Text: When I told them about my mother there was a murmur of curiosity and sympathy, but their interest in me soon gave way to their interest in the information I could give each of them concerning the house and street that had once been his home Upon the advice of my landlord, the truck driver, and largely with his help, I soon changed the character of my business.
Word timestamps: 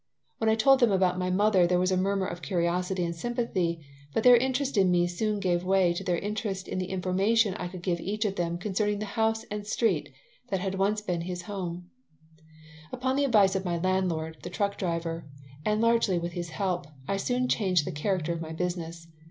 When 0.39 0.49
I 0.49 0.55
told 0.55 0.79
them 0.79 0.91
about 0.91 1.19
my 1.19 1.29
mother 1.29 1.67
there 1.67 1.77
was 1.77 1.91
a 1.91 1.95
murmur 1.95 2.25
of 2.25 2.41
curiosity 2.41 3.03
and 3.05 3.15
sympathy, 3.15 3.81
but 4.15 4.23
their 4.23 4.35
interest 4.35 4.75
in 4.75 4.89
me 4.89 5.05
soon 5.05 5.39
gave 5.39 5.63
way 5.63 5.93
to 5.93 6.03
their 6.03 6.17
interest 6.17 6.67
in 6.67 6.79
the 6.79 6.87
information 6.87 7.53
I 7.53 7.67
could 7.67 7.83
give 7.83 7.99
each 7.99 8.25
of 8.25 8.35
them 8.35 8.57
concerning 8.57 8.97
the 8.97 9.05
house 9.05 9.43
and 9.51 9.67
street 9.67 10.11
that 10.49 10.59
had 10.59 10.73
once 10.73 11.01
been 11.01 11.21
his 11.21 11.43
home 11.43 11.91
Upon 12.91 13.15
the 13.15 13.25
advice 13.25 13.55
of 13.55 13.63
my 13.63 13.77
landlord, 13.77 14.37
the 14.41 14.49
truck 14.49 14.75
driver, 14.75 15.29
and 15.63 15.81
largely 15.81 16.17
with 16.17 16.31
his 16.31 16.49
help, 16.49 16.87
I 17.07 17.17
soon 17.17 17.47
changed 17.47 17.85
the 17.85 17.91
character 17.91 18.33
of 18.33 18.41
my 18.41 18.53
business. 18.53 19.07